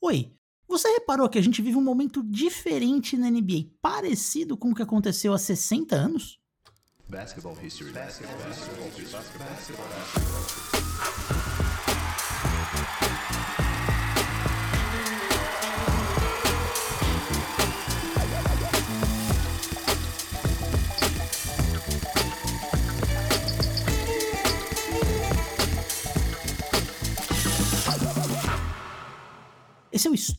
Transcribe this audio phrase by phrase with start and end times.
[0.00, 0.30] Oi,
[0.68, 4.82] você reparou que a gente vive um momento diferente na NBA, parecido com o que
[4.82, 6.38] aconteceu há 60 anos?
[7.08, 7.90] Basketball history.
[7.90, 9.06] Basketball history.
[9.12, 10.77] Basketball history.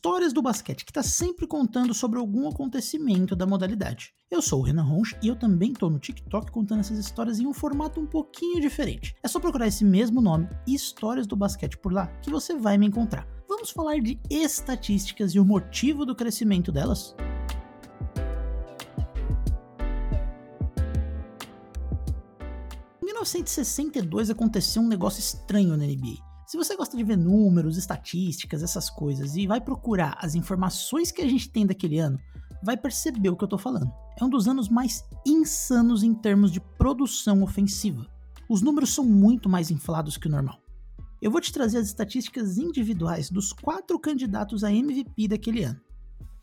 [0.00, 4.14] Histórias do Basquete, que está sempre contando sobre algum acontecimento da modalidade.
[4.30, 7.46] Eu sou o Renan Ronch e eu também estou no TikTok contando essas histórias em
[7.46, 9.14] um formato um pouquinho diferente.
[9.22, 12.86] É só procurar esse mesmo nome, Histórias do Basquete, por lá, que você vai me
[12.86, 13.28] encontrar.
[13.46, 17.14] Vamos falar de estatísticas e o motivo do crescimento delas?
[23.02, 26.29] Em 1962 aconteceu um negócio estranho na NBA.
[26.50, 31.22] Se você gosta de ver números, estatísticas, essas coisas e vai procurar as informações que
[31.22, 32.18] a gente tem daquele ano,
[32.60, 33.88] vai perceber o que eu tô falando.
[34.20, 38.04] É um dos anos mais insanos em termos de produção ofensiva.
[38.48, 40.58] Os números são muito mais inflados que o normal.
[41.22, 45.80] Eu vou te trazer as estatísticas individuais dos quatro candidatos a MVP daquele ano.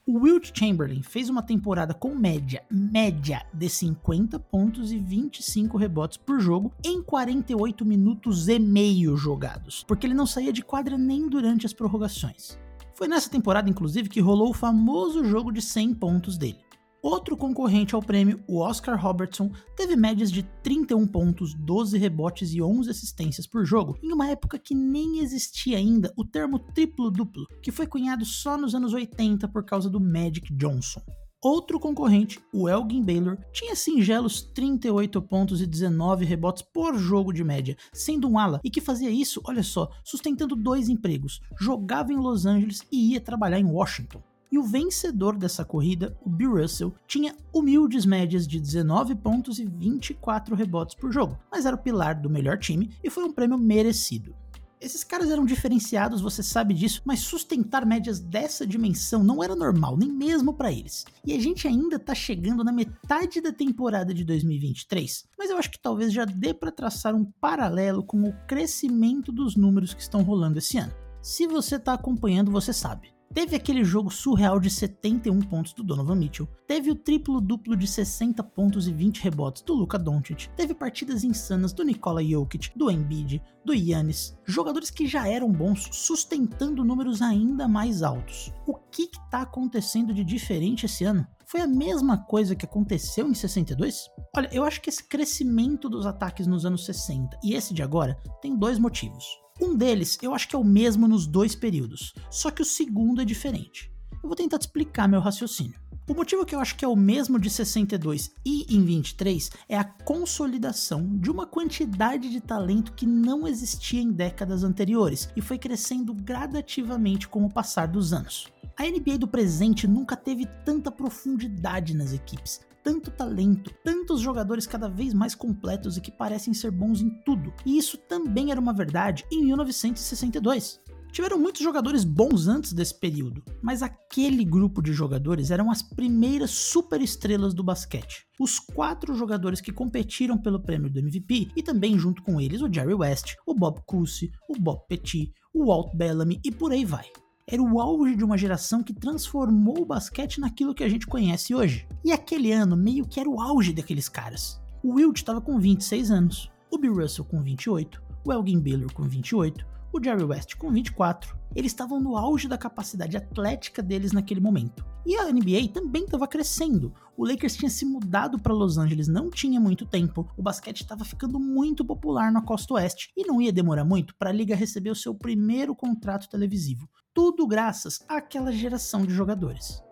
[0.09, 6.15] O Wilt Chamberlain fez uma temporada com média, média de 50 pontos e 25 rebotes
[6.15, 11.27] por jogo em 48 minutos e meio jogados, porque ele não saía de quadra nem
[11.27, 12.57] durante as prorrogações.
[12.95, 16.66] Foi nessa temporada, inclusive, que rolou o famoso jogo de 100 pontos dele.
[17.01, 22.61] Outro concorrente ao prêmio, o Oscar Robertson, teve médias de 31 pontos, 12 rebotes e
[22.61, 27.71] 11 assistências por jogo, em uma época que nem existia ainda o termo triplo-duplo, que
[27.71, 31.01] foi cunhado só nos anos 80 por causa do Magic Johnson.
[31.39, 37.43] Outro concorrente, o Elgin Baylor, tinha singelos 38 pontos e 19 rebotes por jogo de
[37.43, 42.17] média, sendo um ala e que fazia isso, olha só, sustentando dois empregos, jogava em
[42.17, 44.21] Los Angeles e ia trabalhar em Washington.
[44.51, 49.65] E o vencedor dessa corrida, o Bill Russell, tinha humildes médias de 19 pontos e
[49.65, 53.57] 24 rebotes por jogo, mas era o pilar do melhor time e foi um prêmio
[53.57, 54.33] merecido.
[54.79, 59.97] Esses caras eram diferenciados, você sabe disso, mas sustentar médias dessa dimensão não era normal,
[59.97, 61.03] nem mesmo para eles.
[61.25, 65.71] E a gente ainda tá chegando na metade da temporada de 2023, mas eu acho
[65.71, 70.21] que talvez já dê para traçar um paralelo com o crescimento dos números que estão
[70.21, 70.93] rolando esse ano.
[71.23, 73.16] Se você tá acompanhando, você sabe.
[73.33, 78.41] Teve aquele jogo surreal de 71 pontos do Donovan Mitchell, teve o triplo-duplo de 60
[78.43, 83.41] pontos e 20 rebotes do Luka Doncic, teve partidas insanas do Nikola Jokic, do Embiid,
[83.63, 88.51] do Yannis, jogadores que já eram bons sustentando números ainda mais altos.
[88.65, 91.27] O que está acontecendo de diferente esse ano?
[91.45, 94.09] Foi a mesma coisa que aconteceu em 62?
[94.35, 98.17] Olha, eu acho que esse crescimento dos ataques nos anos 60 e esse de agora
[98.41, 99.25] tem dois motivos.
[99.59, 103.21] Um deles eu acho que é o mesmo nos dois períodos, só que o segundo
[103.21, 103.91] é diferente.
[104.21, 105.73] Eu vou tentar te explicar meu raciocínio.
[106.09, 109.77] O motivo que eu acho que é o mesmo de 62 e em 23 é
[109.77, 115.57] a consolidação de uma quantidade de talento que não existia em décadas anteriores e foi
[115.57, 118.47] crescendo gradativamente com o passar dos anos.
[118.77, 124.87] A NBA do presente nunca teve tanta profundidade nas equipes, tanto talento, tantos jogadores cada
[124.87, 127.53] vez mais completos e que parecem ser bons em tudo.
[127.65, 130.79] E isso também era uma verdade em 1962.
[131.11, 136.51] Tiveram muitos jogadores bons antes desse período, mas aquele grupo de jogadores eram as primeiras
[136.51, 138.25] superestrelas do basquete.
[138.39, 142.73] Os quatro jogadores que competiram pelo prêmio do MVP e também junto com eles o
[142.73, 147.05] Jerry West, o Bob Cousy, o Bob Petit, o Walt Bellamy e por aí vai
[147.49, 151.55] era o auge de uma geração que transformou o basquete naquilo que a gente conhece
[151.55, 151.87] hoje.
[152.03, 154.61] E aquele ano meio que era o auge daqueles caras.
[154.83, 159.03] O Wilt estava com 26 anos, o Bill Russell com 28, o Elgin Baylor com
[159.03, 161.37] 28, o Jerry West com 24.
[161.55, 164.85] Eles estavam no auge da capacidade atlética deles naquele momento.
[165.05, 166.93] E a NBA também estava crescendo.
[167.15, 170.29] O Lakers tinha se mudado para Los Angeles não tinha muito tempo.
[170.35, 174.31] O basquete estava ficando muito popular na costa oeste e não ia demorar muito para
[174.31, 176.89] a liga receber o seu primeiro contrato televisivo.
[177.17, 179.83] Tudo graças àquela geração de jogadores.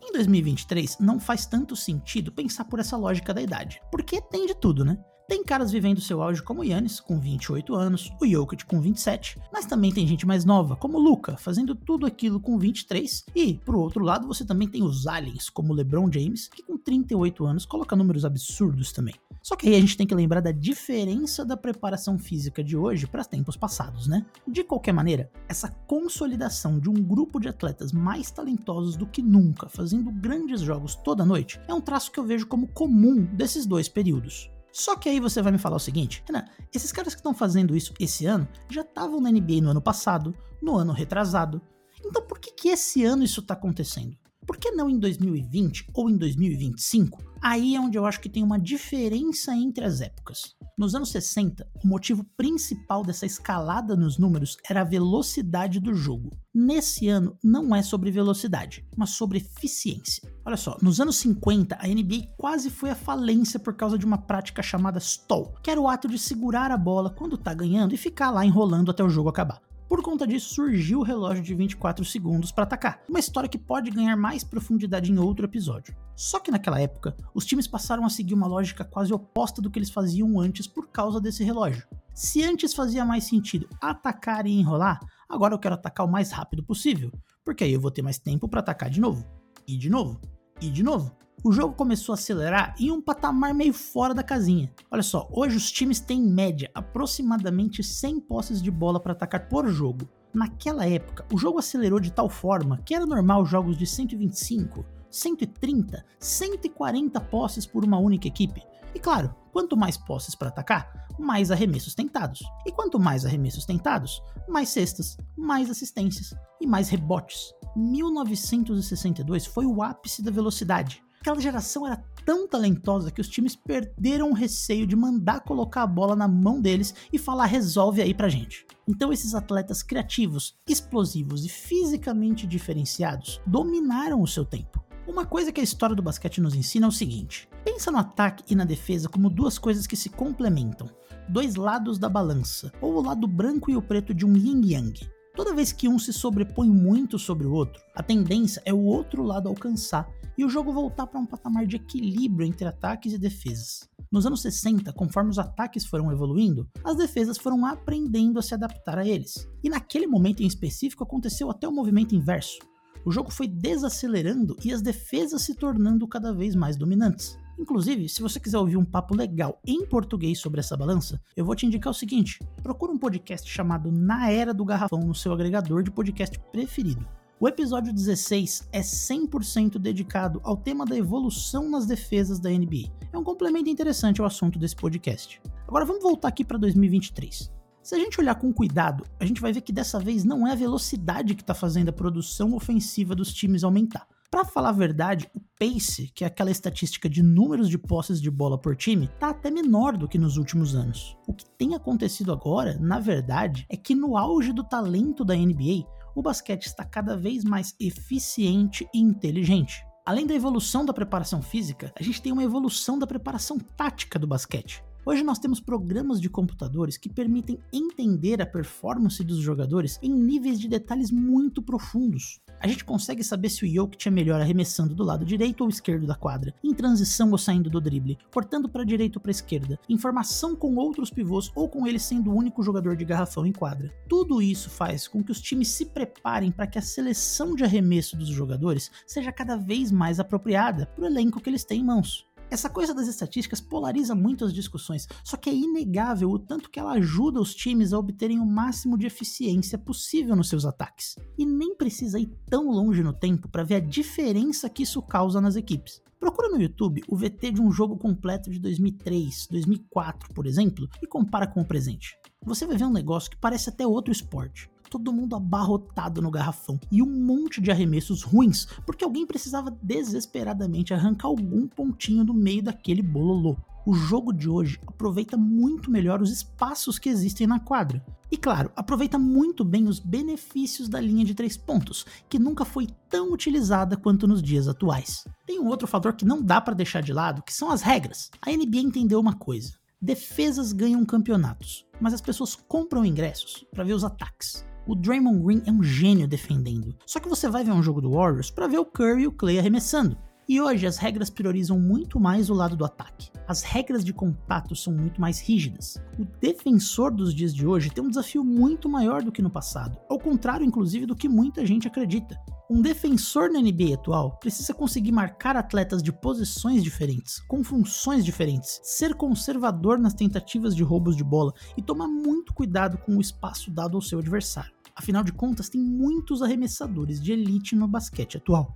[0.00, 4.54] Em 2023, não faz tanto sentido pensar por essa lógica da idade, porque tem de
[4.54, 4.96] tudo, né?
[5.30, 9.64] Tem caras vivendo seu auge como Yannis, com 28 anos, o Jokic com 27, mas
[9.64, 13.78] também tem gente mais nova, como o Luca, fazendo tudo aquilo com 23, e, pro
[13.78, 17.94] outro lado, você também tem os aliens, como LeBron James, que com 38 anos coloca
[17.94, 19.14] números absurdos também.
[19.40, 23.06] Só que aí a gente tem que lembrar da diferença da preparação física de hoje
[23.06, 24.26] para tempos passados, né?
[24.48, 29.68] De qualquer maneira, essa consolidação de um grupo de atletas mais talentosos do que nunca,
[29.68, 33.88] fazendo grandes jogos toda noite, é um traço que eu vejo como comum desses dois
[33.88, 34.50] períodos.
[34.72, 37.76] Só que aí você vai me falar o seguinte, Renan, esses caras que estão fazendo
[37.76, 41.60] isso esse ano já estavam na NBA no ano passado, no ano retrasado,
[42.04, 44.16] Então por que, que esse ano isso está acontecendo?
[44.46, 47.22] Por que não em 2020 ou em 2025?
[47.42, 50.56] Aí é onde eu acho que tem uma diferença entre as épocas.
[50.80, 56.30] Nos anos 60, o motivo principal dessa escalada nos números era a velocidade do jogo.
[56.54, 60.26] Nesse ano, não é sobre velocidade, mas sobre eficiência.
[60.42, 64.16] Olha só, nos anos 50, a NBA quase foi à falência por causa de uma
[64.16, 67.98] prática chamada stall, que era o ato de segurar a bola quando tá ganhando e
[67.98, 69.60] ficar lá enrolando até o jogo acabar.
[69.90, 73.90] Por conta disso, surgiu o relógio de 24 segundos para atacar, uma história que pode
[73.90, 75.96] ganhar mais profundidade em outro episódio.
[76.14, 79.80] Só que naquela época, os times passaram a seguir uma lógica quase oposta do que
[79.80, 81.88] eles faziam antes por causa desse relógio.
[82.14, 86.62] Se antes fazia mais sentido atacar e enrolar, agora eu quero atacar o mais rápido
[86.62, 87.10] possível,
[87.44, 89.26] porque aí eu vou ter mais tempo para atacar de novo,
[89.66, 90.20] e de novo,
[90.60, 91.10] e de novo
[91.42, 94.70] o jogo começou a acelerar em um patamar meio fora da casinha.
[94.90, 99.48] Olha só, hoje os times têm em média aproximadamente 100 posses de bola para atacar
[99.48, 100.08] por jogo.
[100.34, 106.04] Naquela época, o jogo acelerou de tal forma que era normal jogos de 125, 130,
[106.18, 108.62] 140 posses por uma única equipe.
[108.94, 112.42] E claro, quanto mais posses para atacar, mais arremessos tentados.
[112.66, 117.52] E quanto mais arremessos tentados, mais cestas, mais assistências e mais rebotes.
[117.76, 121.02] 1962 foi o ápice da velocidade.
[121.22, 125.86] Aquela geração era tão talentosa que os times perderam o receio de mandar colocar a
[125.86, 128.66] bola na mão deles e falar resolve aí pra gente.
[128.88, 134.82] Então esses atletas criativos, explosivos e fisicamente diferenciados dominaram o seu tempo.
[135.06, 138.42] Uma coisa que a história do basquete nos ensina é o seguinte: pensa no ataque
[138.50, 140.88] e na defesa como duas coisas que se complementam,
[141.28, 144.98] dois lados da balança, ou o lado branco e o preto de um yin yang.
[145.36, 149.22] Toda vez que um se sobrepõe muito sobre o outro, a tendência é o outro
[149.22, 150.08] lado alcançar
[150.40, 153.86] e o jogo voltar para um patamar de equilíbrio entre ataques e defesas.
[154.10, 158.96] Nos anos 60, conforme os ataques foram evoluindo, as defesas foram aprendendo a se adaptar
[158.96, 159.46] a eles.
[159.62, 162.58] E naquele momento em específico aconteceu até o movimento inverso.
[163.04, 167.38] O jogo foi desacelerando e as defesas se tornando cada vez mais dominantes.
[167.58, 171.54] Inclusive, se você quiser ouvir um papo legal em português sobre essa balança, eu vou
[171.54, 175.82] te indicar o seguinte: procura um podcast chamado Na Era do Garrafão no seu agregador
[175.82, 177.19] de podcast preferido.
[177.42, 182.92] O episódio 16 é 100% dedicado ao tema da evolução nas defesas da NBA.
[183.10, 185.40] É um complemento interessante ao assunto desse podcast.
[185.66, 187.50] Agora vamos voltar aqui para 2023.
[187.82, 190.52] Se a gente olhar com cuidado, a gente vai ver que dessa vez não é
[190.52, 194.06] a velocidade que está fazendo a produção ofensiva dos times aumentar.
[194.30, 198.30] Para falar a verdade, o pace, que é aquela estatística de números de posses de
[198.30, 201.16] bola por time, tá até menor do que nos últimos anos.
[201.26, 205.86] O que tem acontecido agora, na verdade, é que no auge do talento da NBA,
[206.14, 209.84] o basquete está cada vez mais eficiente e inteligente.
[210.04, 214.26] Além da evolução da preparação física, a gente tem uma evolução da preparação tática do
[214.26, 214.82] basquete.
[215.04, 220.60] Hoje nós temos programas de computadores que permitem entender a performance dos jogadores em níveis
[220.60, 222.38] de detalhes muito profundos.
[222.60, 226.06] A gente consegue saber se o Jokic é melhor arremessando do lado direito ou esquerdo
[226.06, 229.96] da quadra, em transição ou saindo do drible, cortando para direita ou para esquerda, em
[229.96, 233.90] formação com outros pivôs ou com ele sendo o único jogador de garrafão em quadra.
[234.06, 238.18] Tudo isso faz com que os times se preparem para que a seleção de arremesso
[238.18, 242.28] dos jogadores seja cada vez mais apropriada para o elenco que eles têm em mãos.
[242.50, 246.80] Essa coisa das estatísticas polariza muito as discussões, só que é inegável o tanto que
[246.80, 251.14] ela ajuda os times a obterem o máximo de eficiência possível nos seus ataques.
[251.38, 255.40] E nem precisa ir tão longe no tempo para ver a diferença que isso causa
[255.40, 256.02] nas equipes.
[256.18, 261.06] Procura no YouTube o VT de um jogo completo de 2003, 2004, por exemplo, e
[261.06, 262.18] compara com o presente.
[262.44, 266.78] Você vai ver um negócio que parece até outro esporte todo mundo abarrotado no garrafão
[266.90, 272.62] e um monte de arremessos ruins, porque alguém precisava desesperadamente arrancar algum pontinho do meio
[272.62, 273.56] daquele bololô.
[273.86, 278.04] O jogo de hoje aproveita muito melhor os espaços que existem na quadra.
[278.30, 282.86] E claro, aproveita muito bem os benefícios da linha de três pontos, que nunca foi
[283.08, 285.24] tão utilizada quanto nos dias atuais.
[285.46, 288.30] Tem um outro fator que não dá para deixar de lado, que são as regras.
[288.42, 293.94] A NBA entendeu uma coisa: defesas ganham campeonatos, mas as pessoas compram ingressos para ver
[293.94, 294.64] os ataques.
[294.86, 296.94] O Draymond Green é um gênio defendendo.
[297.06, 299.32] Só que você vai ver um jogo do Warriors para ver o Curry e o
[299.32, 300.16] Clay arremessando.
[300.50, 303.30] E hoje as regras priorizam muito mais o lado do ataque.
[303.46, 305.96] As regras de contato são muito mais rígidas.
[306.18, 309.96] O defensor dos dias de hoje tem um desafio muito maior do que no passado,
[310.08, 312.36] ao contrário, inclusive, do que muita gente acredita.
[312.68, 318.80] Um defensor na NBA atual precisa conseguir marcar atletas de posições diferentes, com funções diferentes,
[318.82, 323.70] ser conservador nas tentativas de roubos de bola e tomar muito cuidado com o espaço
[323.70, 324.72] dado ao seu adversário.
[324.96, 328.74] Afinal de contas, tem muitos arremessadores de elite no basquete atual.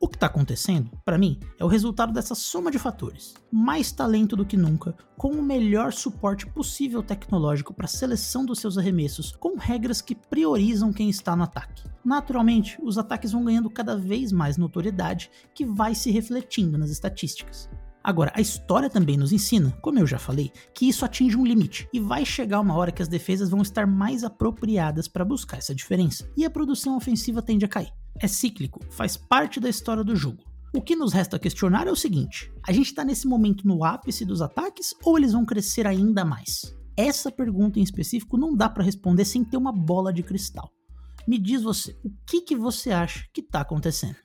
[0.00, 3.34] O que está acontecendo, para mim, é o resultado dessa soma de fatores.
[3.50, 8.60] Mais talento do que nunca, com o melhor suporte possível tecnológico para a seleção dos
[8.60, 11.82] seus arremessos, com regras que priorizam quem está no ataque.
[12.04, 17.68] Naturalmente, os ataques vão ganhando cada vez mais notoriedade, que vai se refletindo nas estatísticas.
[18.00, 21.88] Agora, a história também nos ensina, como eu já falei, que isso atinge um limite
[21.92, 25.74] e vai chegar uma hora que as defesas vão estar mais apropriadas para buscar essa
[25.74, 30.16] diferença e a produção ofensiva tende a cair é cíclico, faz parte da história do
[30.16, 30.44] jogo.
[30.74, 34.24] O que nos resta questionar é o seguinte: a gente está nesse momento no ápice
[34.24, 36.76] dos ataques ou eles vão crescer ainda mais?
[36.96, 40.68] Essa pergunta em específico não dá para responder sem ter uma bola de cristal.
[41.26, 44.16] Me diz você, o que, que você acha que está acontecendo?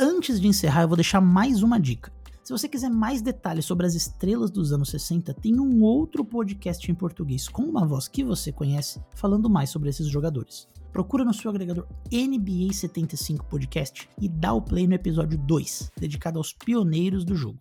[0.00, 2.12] Antes de encerrar, eu vou deixar mais uma dica.
[2.42, 6.90] Se você quiser mais detalhes sobre as estrelas dos anos 60, tem um outro podcast
[6.90, 10.68] em português com uma voz que você conhece falando mais sobre esses jogadores.
[10.92, 16.38] Procura no seu agregador NBA 75 Podcast e dá o play no episódio 2, dedicado
[16.38, 17.60] aos pioneiros do jogo.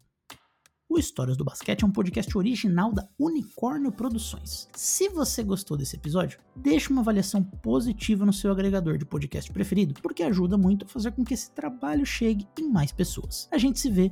[0.90, 4.68] O Histórias do Basquete é um podcast original da Unicórnio Produções.
[4.76, 9.94] Se você gostou desse episódio, deixe uma avaliação positiva no seu agregador de podcast preferido,
[10.02, 13.48] porque ajuda muito a fazer com que esse trabalho chegue em mais pessoas.
[13.52, 14.12] A gente se vê